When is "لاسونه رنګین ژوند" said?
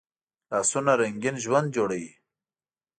0.49-1.67